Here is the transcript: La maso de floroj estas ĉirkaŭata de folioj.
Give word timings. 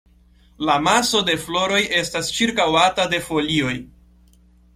La 0.69 0.77
maso 0.85 1.21
de 1.27 1.35
floroj 1.43 1.81
estas 1.99 2.33
ĉirkaŭata 2.39 3.07
de 3.13 3.21
folioj. 3.29 3.77